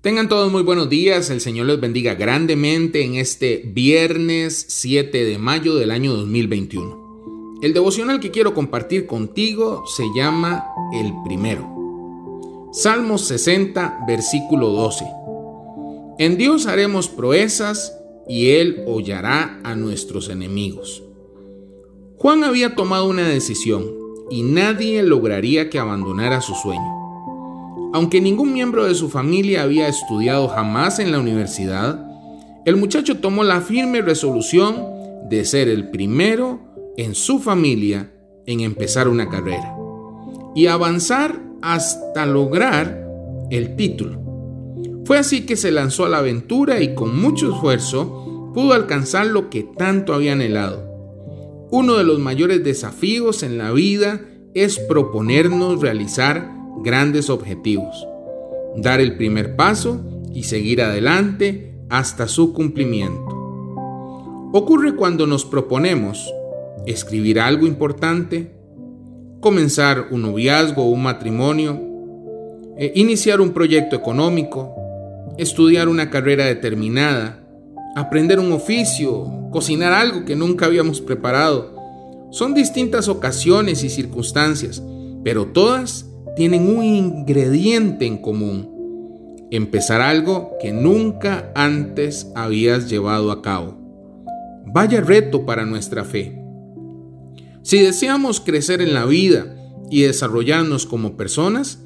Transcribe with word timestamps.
Tengan 0.00 0.28
todos 0.28 0.52
muy 0.52 0.62
buenos 0.62 0.88
días, 0.88 1.28
el 1.28 1.40
Señor 1.40 1.66
les 1.66 1.80
bendiga 1.80 2.14
grandemente 2.14 3.02
en 3.02 3.16
este 3.16 3.64
viernes 3.66 4.64
7 4.68 5.24
de 5.24 5.38
mayo 5.38 5.74
del 5.74 5.90
año 5.90 6.14
2021. 6.14 7.58
El 7.62 7.74
devocional 7.74 8.20
que 8.20 8.30
quiero 8.30 8.54
compartir 8.54 9.06
contigo 9.06 9.82
se 9.88 10.04
llama 10.14 10.66
El 10.92 11.12
Primero. 11.24 12.70
Salmos 12.72 13.22
60, 13.22 14.04
versículo 14.06 14.68
12. 14.68 15.04
En 16.20 16.36
Dios 16.36 16.66
haremos 16.66 17.08
proezas 17.08 17.92
y 18.28 18.50
Él 18.50 18.84
hollará 18.86 19.58
a 19.64 19.74
nuestros 19.74 20.28
enemigos. 20.28 21.02
Juan 22.18 22.44
había 22.44 22.76
tomado 22.76 23.08
una 23.08 23.26
decisión 23.26 23.84
y 24.30 24.44
nadie 24.44 25.02
lograría 25.02 25.68
que 25.68 25.80
abandonara 25.80 26.40
su 26.40 26.54
sueño. 26.54 26.98
Aunque 27.92 28.20
ningún 28.20 28.52
miembro 28.52 28.84
de 28.84 28.94
su 28.94 29.08
familia 29.08 29.62
había 29.62 29.88
estudiado 29.88 30.48
jamás 30.48 30.98
en 30.98 31.10
la 31.10 31.20
universidad, 31.20 32.04
el 32.66 32.76
muchacho 32.76 33.18
tomó 33.18 33.44
la 33.44 33.62
firme 33.62 34.02
resolución 34.02 34.84
de 35.30 35.44
ser 35.44 35.68
el 35.68 35.90
primero 35.90 36.60
en 36.96 37.14
su 37.14 37.38
familia 37.38 38.10
en 38.46 38.60
empezar 38.60 39.08
una 39.08 39.28
carrera 39.28 39.74
y 40.54 40.66
avanzar 40.66 41.40
hasta 41.62 42.26
lograr 42.26 43.06
el 43.50 43.76
título. 43.76 44.20
Fue 45.04 45.18
así 45.18 45.46
que 45.46 45.56
se 45.56 45.70
lanzó 45.70 46.04
a 46.04 46.08
la 46.10 46.18
aventura 46.18 46.82
y 46.82 46.94
con 46.94 47.18
mucho 47.18 47.54
esfuerzo 47.54 48.50
pudo 48.52 48.74
alcanzar 48.74 49.26
lo 49.26 49.48
que 49.48 49.62
tanto 49.62 50.12
había 50.12 50.32
anhelado. 50.32 50.86
Uno 51.70 51.96
de 51.96 52.04
los 52.04 52.18
mayores 52.18 52.62
desafíos 52.64 53.42
en 53.42 53.56
la 53.56 53.72
vida 53.72 54.20
es 54.54 54.78
proponernos 54.78 55.80
realizar 55.80 56.57
grandes 56.82 57.30
objetivos, 57.30 58.06
dar 58.76 59.00
el 59.00 59.16
primer 59.16 59.56
paso 59.56 60.00
y 60.32 60.44
seguir 60.44 60.82
adelante 60.82 61.74
hasta 61.88 62.28
su 62.28 62.52
cumplimiento. 62.52 63.38
Ocurre 64.52 64.96
cuando 64.96 65.26
nos 65.26 65.44
proponemos 65.44 66.32
escribir 66.86 67.40
algo 67.40 67.66
importante, 67.66 68.54
comenzar 69.40 70.08
un 70.10 70.22
noviazgo 70.22 70.84
o 70.84 70.90
un 70.90 71.02
matrimonio, 71.02 71.80
eh, 72.78 72.92
iniciar 72.94 73.40
un 73.40 73.50
proyecto 73.50 73.96
económico, 73.96 74.74
estudiar 75.36 75.88
una 75.88 76.10
carrera 76.10 76.46
determinada, 76.46 77.44
aprender 77.94 78.38
un 78.38 78.52
oficio, 78.52 79.26
cocinar 79.50 79.92
algo 79.92 80.24
que 80.24 80.36
nunca 80.36 80.66
habíamos 80.66 81.00
preparado. 81.00 81.76
Son 82.30 82.54
distintas 82.54 83.08
ocasiones 83.08 83.82
y 83.84 83.90
circunstancias, 83.90 84.82
pero 85.24 85.46
todas 85.46 86.06
tienen 86.38 86.70
un 86.70 86.84
ingrediente 86.84 88.06
en 88.06 88.16
común. 88.16 89.48
Empezar 89.50 90.00
algo 90.00 90.52
que 90.62 90.72
nunca 90.72 91.50
antes 91.56 92.30
habías 92.36 92.88
llevado 92.88 93.32
a 93.32 93.42
cabo. 93.42 93.76
Vaya 94.64 95.00
reto 95.00 95.44
para 95.44 95.66
nuestra 95.66 96.04
fe. 96.04 96.40
Si 97.62 97.80
deseamos 97.80 98.38
crecer 98.38 98.80
en 98.80 98.94
la 98.94 99.04
vida 99.04 99.52
y 99.90 100.02
desarrollarnos 100.02 100.86
como 100.86 101.16
personas, 101.16 101.82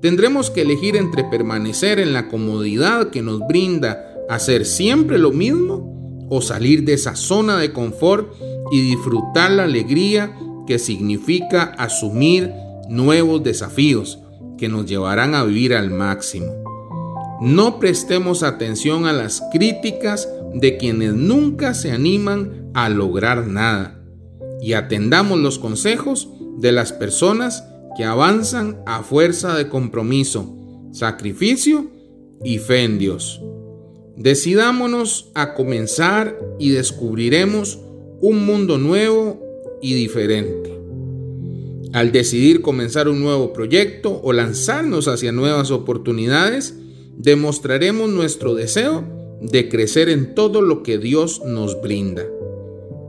tendremos 0.00 0.50
que 0.50 0.62
elegir 0.62 0.96
entre 0.96 1.22
permanecer 1.22 2.00
en 2.00 2.12
la 2.12 2.26
comodidad 2.26 3.10
que 3.10 3.22
nos 3.22 3.38
brinda 3.46 4.04
hacer 4.28 4.66
siempre 4.66 5.16
lo 5.16 5.30
mismo 5.30 6.26
o 6.28 6.42
salir 6.42 6.84
de 6.84 6.94
esa 6.94 7.14
zona 7.14 7.56
de 7.56 7.72
confort 7.72 8.34
y 8.72 8.80
disfrutar 8.80 9.52
la 9.52 9.62
alegría 9.62 10.36
que 10.66 10.80
significa 10.80 11.62
asumir 11.78 12.50
nuevos 12.88 13.42
desafíos 13.42 14.18
que 14.58 14.68
nos 14.68 14.86
llevarán 14.86 15.34
a 15.34 15.44
vivir 15.44 15.74
al 15.74 15.90
máximo. 15.90 16.52
No 17.40 17.80
prestemos 17.80 18.42
atención 18.42 19.06
a 19.06 19.12
las 19.12 19.42
críticas 19.52 20.28
de 20.54 20.76
quienes 20.76 21.14
nunca 21.14 21.74
se 21.74 21.90
animan 21.90 22.70
a 22.74 22.88
lograr 22.88 23.46
nada 23.46 24.00
y 24.60 24.74
atendamos 24.74 25.40
los 25.40 25.58
consejos 25.58 26.28
de 26.58 26.70
las 26.70 26.92
personas 26.92 27.64
que 27.96 28.04
avanzan 28.04 28.80
a 28.86 29.02
fuerza 29.02 29.56
de 29.56 29.68
compromiso, 29.68 30.56
sacrificio 30.92 31.90
y 32.44 32.58
fe 32.58 32.84
en 32.84 32.98
Dios. 32.98 33.42
Decidámonos 34.16 35.30
a 35.34 35.54
comenzar 35.54 36.38
y 36.58 36.70
descubriremos 36.70 37.80
un 38.20 38.46
mundo 38.46 38.78
nuevo 38.78 39.40
y 39.80 39.94
diferente. 39.94 40.71
Al 41.92 42.10
decidir 42.10 42.62
comenzar 42.62 43.08
un 43.08 43.20
nuevo 43.20 43.52
proyecto 43.52 44.20
o 44.22 44.32
lanzarnos 44.32 45.08
hacia 45.08 45.30
nuevas 45.30 45.70
oportunidades, 45.70 46.74
demostraremos 47.18 48.08
nuestro 48.08 48.54
deseo 48.54 49.04
de 49.42 49.68
crecer 49.68 50.08
en 50.08 50.34
todo 50.34 50.62
lo 50.62 50.82
que 50.82 50.98
Dios 50.98 51.42
nos 51.44 51.80
brinda. 51.82 52.24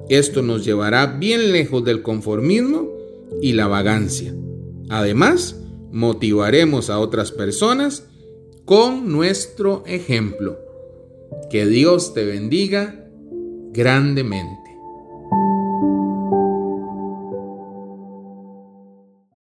Esto 0.09 0.41
nos 0.41 0.65
llevará 0.65 1.05
bien 1.05 1.51
lejos 1.53 1.85
del 1.85 2.01
conformismo 2.01 2.89
y 3.41 3.53
la 3.53 3.67
vagancia. 3.67 4.35
Además, 4.89 5.61
motivaremos 5.91 6.89
a 6.89 6.99
otras 6.99 7.31
personas 7.31 8.05
con 8.65 9.11
nuestro 9.11 9.83
ejemplo. 9.85 10.59
Que 11.49 11.65
Dios 11.65 12.13
te 12.13 12.25
bendiga 12.25 13.07
grandemente. 13.71 14.62